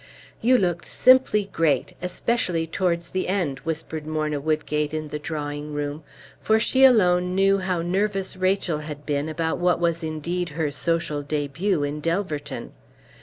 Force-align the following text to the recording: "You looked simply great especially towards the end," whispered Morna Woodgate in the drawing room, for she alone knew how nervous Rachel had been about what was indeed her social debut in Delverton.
"You 0.41 0.57
looked 0.57 0.85
simply 0.85 1.47
great 1.53 1.93
especially 2.01 2.65
towards 2.65 3.11
the 3.11 3.27
end," 3.27 3.59
whispered 3.59 4.07
Morna 4.07 4.39
Woodgate 4.39 4.95
in 4.95 5.09
the 5.09 5.19
drawing 5.19 5.73
room, 5.75 6.01
for 6.41 6.57
she 6.57 6.83
alone 6.83 7.35
knew 7.35 7.59
how 7.59 7.83
nervous 7.83 8.35
Rachel 8.35 8.79
had 8.79 9.05
been 9.05 9.29
about 9.29 9.59
what 9.59 9.79
was 9.79 10.03
indeed 10.03 10.49
her 10.57 10.71
social 10.71 11.21
debut 11.21 11.83
in 11.83 12.01
Delverton. 12.01 12.71